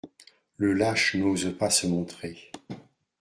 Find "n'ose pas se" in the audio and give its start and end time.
1.13-1.85